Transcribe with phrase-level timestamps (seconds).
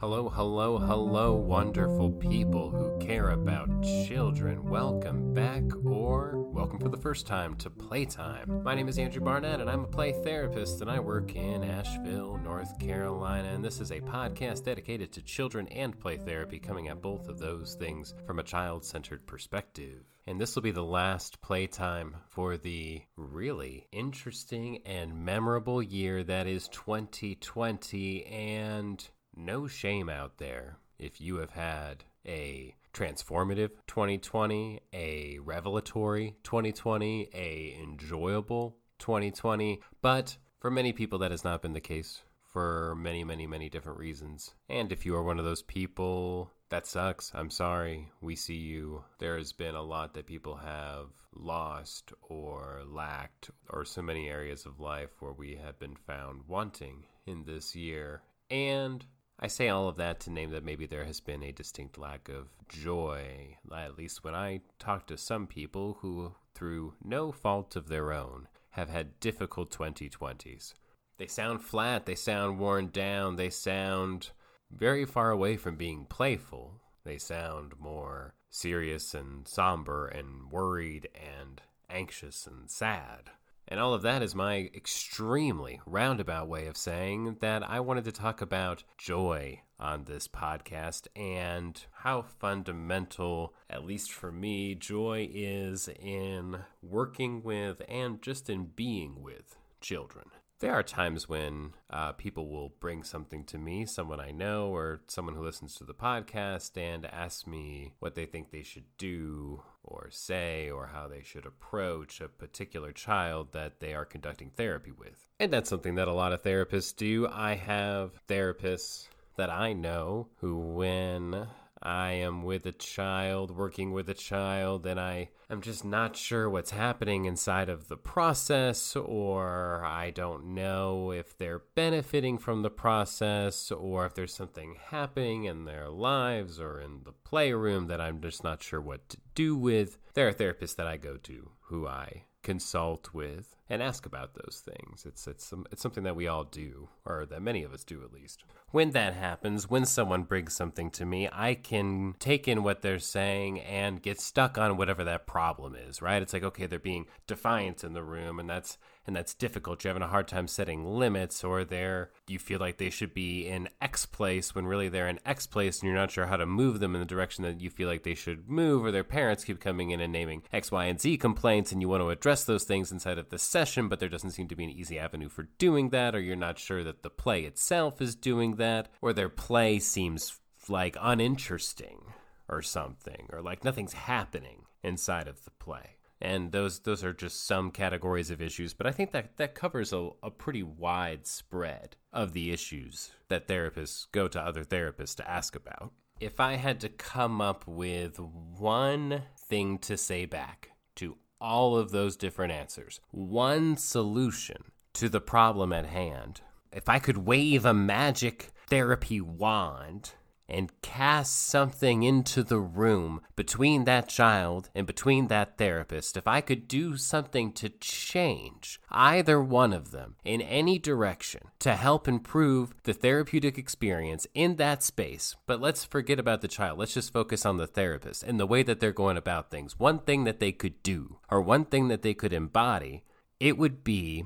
[0.00, 4.64] Hello, hello, hello, wonderful people who care about children.
[4.64, 8.62] Welcome back, or welcome for the first time to Playtime.
[8.62, 12.38] My name is Andrew Barnett, and I'm a play therapist, and I work in Asheville,
[12.38, 13.50] North Carolina.
[13.50, 17.38] And this is a podcast dedicated to children and play therapy, coming at both of
[17.38, 20.02] those things from a child centered perspective.
[20.26, 26.46] And this will be the last playtime for the really interesting and memorable year that
[26.46, 28.24] is 2020.
[28.24, 29.06] And
[29.36, 37.78] no shame out there if you have had a transformative 2020, a revelatory 2020, a
[37.82, 42.22] enjoyable 2020, but for many people that has not been the case
[42.52, 44.54] for many, many, many different reasons.
[44.68, 47.30] And if you are one of those people, that sucks.
[47.34, 48.10] I'm sorry.
[48.20, 49.04] We see you.
[49.18, 54.66] There has been a lot that people have lost or lacked, or so many areas
[54.66, 58.22] of life where we have been found wanting in this year.
[58.50, 59.04] And
[59.42, 62.28] I say all of that to name that maybe there has been a distinct lack
[62.28, 67.88] of joy, at least when I talk to some people who, through no fault of
[67.88, 70.74] their own, have had difficult 2020s.
[71.16, 74.30] They sound flat, they sound worn down, they sound
[74.70, 76.82] very far away from being playful.
[77.04, 83.30] They sound more serious and somber and worried and anxious and sad.
[83.70, 88.12] And all of that is my extremely roundabout way of saying that I wanted to
[88.12, 95.88] talk about joy on this podcast and how fundamental, at least for me, joy is
[96.00, 100.26] in working with and just in being with children.
[100.60, 105.00] There are times when uh, people will bring something to me, someone I know or
[105.06, 109.62] someone who listens to the podcast, and ask me what they think they should do
[109.82, 114.92] or say or how they should approach a particular child that they are conducting therapy
[114.92, 115.26] with.
[115.38, 117.26] And that's something that a lot of therapists do.
[117.26, 121.46] I have therapists that I know who, when
[121.82, 126.48] I am with a child, working with a child, and I am just not sure
[126.48, 132.70] what's happening inside of the process, or I don't know if they're benefiting from the
[132.70, 138.20] process, or if there's something happening in their lives or in the playroom that I'm
[138.20, 139.98] just not sure what to do with.
[140.14, 144.62] There are therapists that I go to who I consult with and ask about those
[144.64, 145.04] things.
[145.06, 148.12] It's it's it's something that we all do, or that many of us do at
[148.12, 148.44] least.
[148.72, 153.00] When that happens, when someone brings something to me, I can take in what they're
[153.00, 156.00] saying and get stuck on whatever that problem is.
[156.00, 156.22] Right?
[156.22, 159.82] It's like okay, they're being defiant in the room, and that's and that's difficult.
[159.82, 163.44] You're having a hard time setting limits, or they're you feel like they should be
[163.44, 166.46] in X place when really they're in X place, and you're not sure how to
[166.46, 169.42] move them in the direction that you feel like they should move, or their parents
[169.42, 172.44] keep coming in and naming X, Y, and Z complaints, and you want to address
[172.44, 175.28] those things inside of the session, but there doesn't seem to be an easy avenue
[175.28, 179.12] for doing that, or you're not sure that the play itself is doing that, or
[179.12, 180.38] their play seems
[180.68, 182.04] like uninteresting
[182.48, 185.96] or something, or like nothing's happening inside of the play.
[186.22, 189.92] And those those are just some categories of issues but i think that that covers
[189.92, 195.30] a, a pretty wide spread of the issues that therapists go to other therapists to
[195.30, 195.92] ask about.
[196.20, 201.90] If i had to come up with one thing to say back to all of
[201.90, 206.42] those different answers one solution to the problem at hand
[206.72, 210.12] if i could wave a magic therapy wand
[210.50, 216.40] and cast something into the room between that child and between that therapist, if I
[216.40, 222.74] could do something to change either one of them in any direction to help improve
[222.82, 226.78] the therapeutic experience in that space, but let's forget about the child.
[226.78, 229.78] Let's just focus on the therapist and the way that they're going about things.
[229.78, 233.04] One thing that they could do, or one thing that they could embody,
[233.38, 234.24] it would be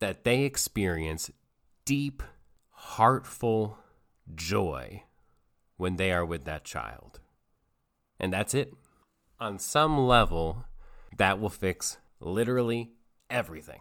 [0.00, 1.30] that they experience
[1.88, 2.22] deep,
[2.68, 3.78] heartful
[4.34, 5.04] joy
[5.78, 7.18] when they are with that child.
[8.20, 8.74] And that's it.
[9.40, 10.66] On some level,
[11.16, 12.90] that will fix literally
[13.30, 13.80] everything.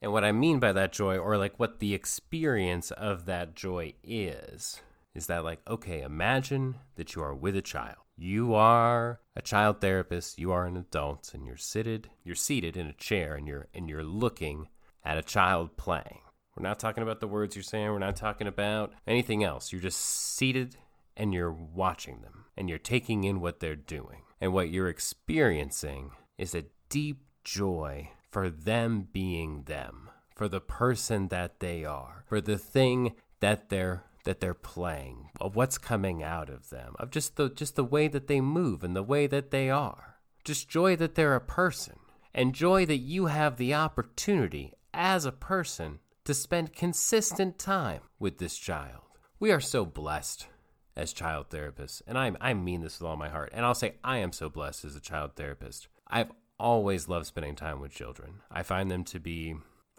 [0.00, 3.94] And what I mean by that joy, or like what the experience of that joy
[4.04, 4.80] is,
[5.16, 7.96] is that like, okay, imagine that you are with a child.
[8.16, 12.86] You are a child therapist, you are an adult, and you're seated, you're seated in
[12.86, 14.68] a chair and you're and you're looking
[15.04, 16.20] at a child playing.
[16.58, 19.72] We're not talking about the words you're saying, we're not talking about anything else.
[19.72, 20.76] You're just seated
[21.16, 24.22] and you're watching them and you're taking in what they're doing.
[24.40, 31.28] And what you're experiencing is a deep joy for them being them, for the person
[31.28, 36.50] that they are, for the thing that they're that they're playing, of what's coming out
[36.50, 39.50] of them, of just the just the way that they move and the way that
[39.50, 41.96] they are Just joy that they're a person,
[42.34, 48.36] and joy that you have the opportunity as a person to spend consistent time with
[48.36, 49.00] this child.
[49.40, 50.46] We are so blessed
[50.94, 53.48] as child therapists, and I, I mean this with all my heart.
[53.54, 55.88] And I'll say I am so blessed as a child therapist.
[56.06, 56.30] I've
[56.60, 58.42] always loved spending time with children.
[58.50, 59.54] I find them to be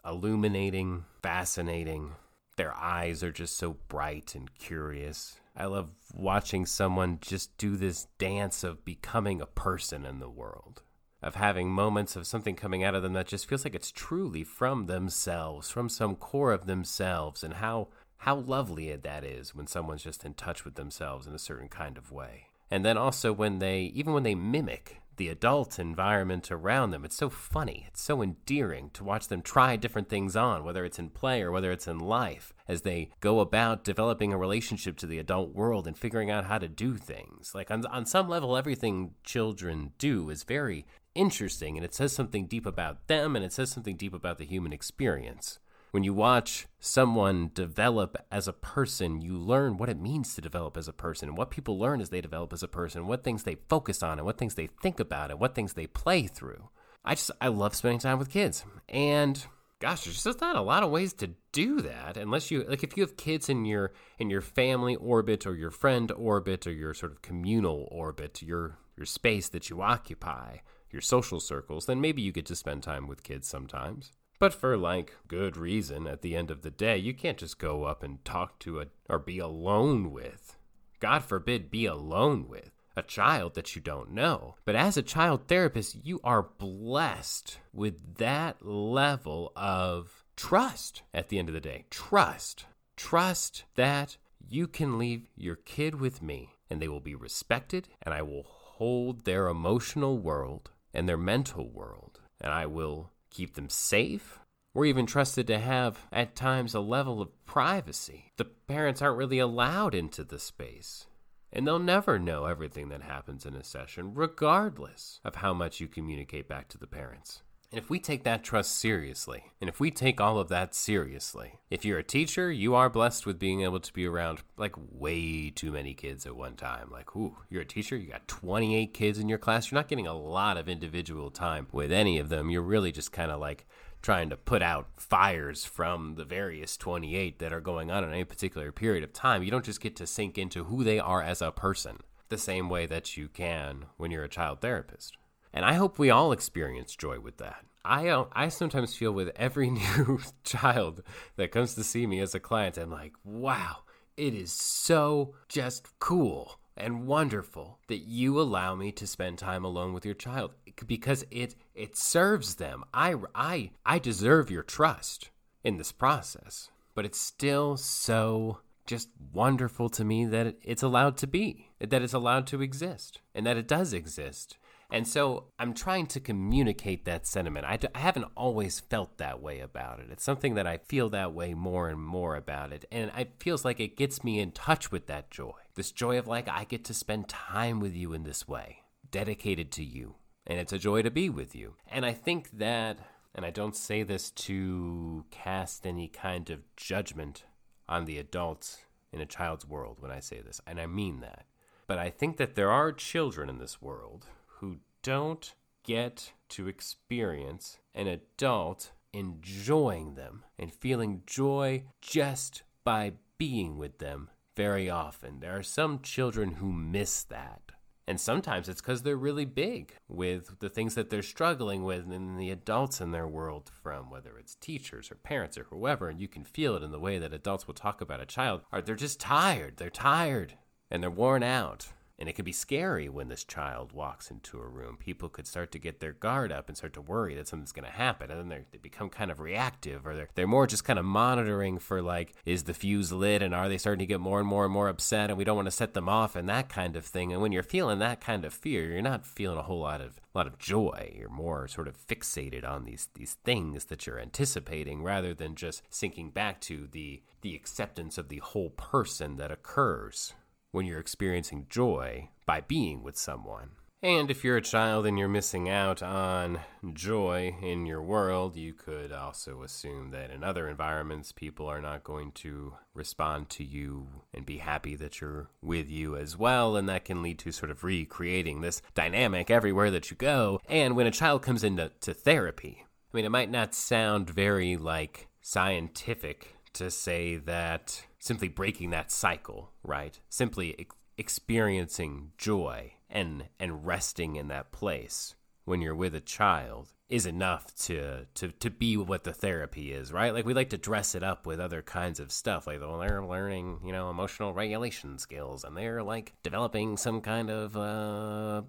[0.06, 2.12] illuminating, fascinating.
[2.58, 5.40] Their eyes are just so bright and curious.
[5.58, 10.84] I love watching someone just do this dance of becoming a person in the world,
[11.22, 14.44] of having moments of something coming out of them that just feels like it's truly
[14.44, 17.90] from themselves, from some core of themselves, and how
[18.24, 21.98] how lovely that is when someone's just in touch with themselves in a certain kind
[21.98, 22.48] of way.
[22.70, 27.04] And then also when they even when they mimic the adult environment around them.
[27.04, 27.84] It's so funny.
[27.90, 31.52] It's so endearing to watch them try different things on, whether it's in play or
[31.52, 35.88] whether it's in life, as they go about developing a relationship to the adult world
[35.88, 37.52] and figuring out how to do things.
[37.54, 40.86] Like, on, on some level, everything children do is very
[41.16, 44.46] interesting and it says something deep about them and it says something deep about the
[44.46, 45.60] human experience.
[45.92, 50.78] When you watch someone develop as a person, you learn what it means to develop
[50.78, 53.44] as a person and what people learn as they develop as a person, what things
[53.44, 56.70] they focus on and what things they think about and what things they play through.
[57.04, 58.64] I just, I love spending time with kids.
[58.88, 59.44] And
[59.80, 62.96] gosh, there's just not a lot of ways to do that unless you like if
[62.96, 66.94] you have kids in your in your family orbit or your friend orbit or your
[66.94, 70.58] sort of communal orbit, your your space that you occupy,
[70.92, 74.12] your social circles, then maybe you get to spend time with kids sometimes.
[74.40, 77.84] But for like good reason, at the end of the day, you can't just go
[77.84, 80.56] up and talk to a or be alone with.
[81.00, 84.56] God forbid, be alone with a child that you don't know.
[84.66, 91.40] But as a child therapist, you are blessed with that level of trust at the
[91.40, 91.86] end of the day.
[91.90, 92.66] Trust.
[92.96, 98.14] Trust that you can leave your kid with me and they will be respected, and
[98.14, 103.70] I will hold their emotional world and their mental world, and I will keep them
[103.70, 104.40] safe.
[104.74, 108.32] We're even trusted to have, at times, a level of privacy.
[108.38, 111.08] The parents aren't really allowed into the space.
[111.52, 115.88] And they'll never know everything that happens in a session, regardless of how much you
[115.88, 117.42] communicate back to the parents.
[117.72, 121.60] And if we take that trust seriously, and if we take all of that seriously,
[121.70, 125.52] if you're a teacher, you are blessed with being able to be around like way
[125.52, 126.90] too many kids at one time.
[126.90, 130.08] Like, ooh, you're a teacher, you got 28 kids in your class, you're not getting
[130.08, 132.50] a lot of individual time with any of them.
[132.50, 133.68] You're really just kind of like
[134.02, 138.24] trying to put out fires from the various 28 that are going on in any
[138.24, 139.44] particular period of time.
[139.44, 141.98] You don't just get to sink into who they are as a person
[142.30, 145.18] the same way that you can when you're a child therapist.
[145.54, 147.66] And I hope we all experience joy with that.
[147.84, 151.04] I uh, I sometimes feel with every new child
[151.38, 153.78] that comes to see me as a client, I'm like, wow,
[154.18, 159.94] it is so just cool and wonderful that you allow me to spend time alone
[159.94, 160.54] with your child
[160.88, 162.84] because it it serves them.
[162.94, 165.30] I I I deserve your trust
[165.64, 171.28] in this process, but it's still so just wonderful to me that it's allowed to
[171.28, 174.58] be, that it's allowed to exist, and that it does exist.
[174.92, 177.66] And so I'm trying to communicate that sentiment.
[177.66, 180.08] I d- I haven't always felt that way about it.
[180.12, 182.86] It's something that I feel that way more and more about it.
[182.92, 185.54] And it feels like it gets me in touch with that joy.
[185.76, 188.80] This joy of like, I get to spend time with you in this way,
[189.12, 190.16] dedicated to you.
[190.48, 191.76] And it's a joy to be with you.
[191.88, 192.98] And I think that,
[193.36, 197.44] and I don't say this to cast any kind of judgment
[197.88, 198.80] on the adults
[199.12, 201.46] in a child's world when I say this, and I mean that.
[201.88, 204.28] But I think that there are children in this world
[204.60, 213.78] who don't get to experience an adult enjoying them and feeling joy just by being
[213.78, 215.40] with them very often.
[215.40, 217.62] There are some children who miss that.
[218.08, 222.40] And sometimes it's because they're really big with the things that they're struggling with and
[222.40, 226.10] the adults in their world from, whether it's teachers or parents or whoever.
[226.10, 228.62] And you can feel it in the way that adults will talk about a child.
[228.72, 229.78] Or they're just tired.
[229.78, 230.56] They're tired
[230.90, 231.90] and they're worn out.
[232.20, 234.98] And it can be scary when this child walks into a room.
[234.98, 237.86] People could start to get their guard up and start to worry that something's going
[237.86, 238.30] to happen.
[238.30, 241.80] And then they become kind of reactive or they're, they're more just kind of monitoring
[241.80, 244.66] for like, is the fuse lit and are they starting to get more and more
[244.66, 247.06] and more upset and we don't want to set them off and that kind of
[247.06, 247.32] thing.
[247.32, 250.20] And when you're feeling that kind of fear, you're not feeling a whole lot of,
[250.36, 251.16] lot of joy.
[251.18, 255.84] You're more sort of fixated on these, these things that you're anticipating rather than just
[255.90, 260.34] sinking back to the, the acceptance of the whole person that occurs
[260.72, 263.72] when you're experiencing joy by being with someone.
[264.02, 266.62] And if you're a child and you're missing out on
[266.94, 272.06] joy in your world, you could also assume that in other environments, people are not
[272.06, 276.78] going to respond to you and be happy that you're with you as well.
[276.78, 280.62] And that can lead to sort of recreating this dynamic everywhere that you go.
[280.70, 284.78] And when a child comes into to therapy, I mean, it might not sound very
[284.78, 290.20] like scientific to say that simply breaking that cycle, right?
[290.30, 295.36] Simply ex- experiencing joy and and resting in that place
[295.66, 300.14] when you're with a child is enough to to to be what the therapy is,
[300.14, 300.34] right?
[300.34, 303.26] Like we like to dress it up with other kinds of stuff, like well, they're
[303.26, 307.76] learning, you know, emotional regulation skills, and they're like developing some kind of.
[307.76, 308.62] Uh,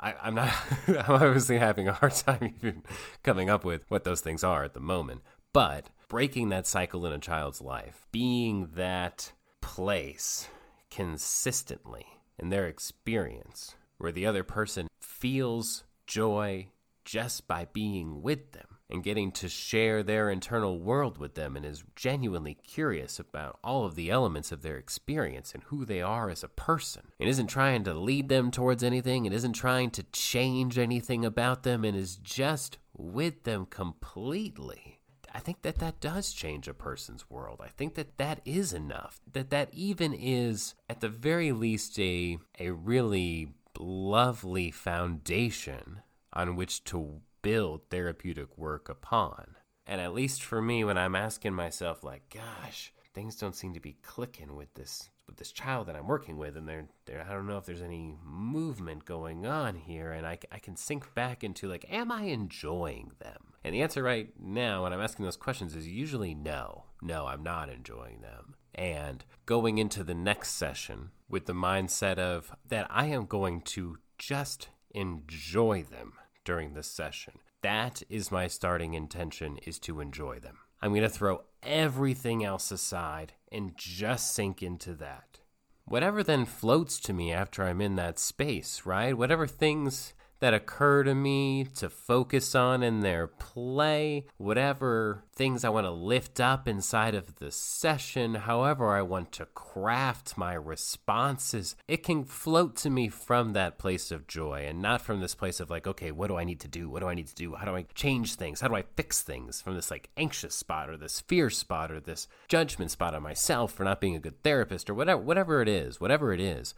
[0.00, 0.52] I, I'm not.
[0.88, 2.82] I'm obviously having a hard time even
[3.22, 5.22] coming up with what those things are at the moment,
[5.52, 10.46] but breaking that cycle in a child's life, being that place
[10.90, 12.04] consistently
[12.38, 16.68] in their experience where the other person feels joy
[17.06, 21.64] just by being with them and getting to share their internal world with them and
[21.64, 26.28] is genuinely curious about all of the elements of their experience and who they are
[26.28, 30.02] as a person and isn't trying to lead them towards anything and isn't trying to
[30.12, 34.91] change anything about them and is just with them completely
[35.32, 37.60] I think that that does change a person's world.
[37.64, 39.20] I think that that is enough.
[39.32, 43.48] That that even is at the very least a a really
[43.78, 49.56] lovely foundation on which to build therapeutic work upon.
[49.86, 53.80] And at least for me when I'm asking myself like, gosh, things don't seem to
[53.80, 57.32] be clicking with this with this child that I'm working with, and they're, they're, I
[57.32, 61.42] don't know if there's any movement going on here, and I, I can sink back
[61.42, 63.54] into like, am I enjoying them?
[63.64, 66.84] And the answer right now, when I'm asking those questions, is usually no.
[67.00, 68.56] No, I'm not enjoying them.
[68.74, 73.96] And going into the next session with the mindset of that I am going to
[74.18, 76.12] just enjoy them
[76.44, 77.38] during this session.
[77.62, 80.58] That is my starting intention is to enjoy them.
[80.82, 85.40] I'm going to throw everything else aside and just sink into that.
[85.84, 89.16] Whatever then floats to me after I'm in that space, right?
[89.16, 95.68] Whatever things that occur to me to focus on in their play, whatever things I
[95.68, 101.76] want to lift up inside of the session, however I want to craft my responses,
[101.86, 105.60] it can float to me from that place of joy and not from this place
[105.60, 106.90] of like, okay, what do I need to do?
[106.90, 107.54] What do I need to do?
[107.54, 108.60] How do I change things?
[108.60, 112.00] How do I fix things from this like anxious spot or this fear spot or
[112.00, 115.68] this judgment spot on myself for not being a good therapist or whatever whatever it
[115.68, 116.74] is, whatever it is